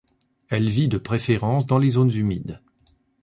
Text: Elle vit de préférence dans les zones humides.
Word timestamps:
Elle 0.49 0.67
vit 0.67 0.87
de 0.87 0.97
préférence 0.97 1.67
dans 1.67 1.77
les 1.77 1.91
zones 1.91 2.09
humides. 2.11 2.59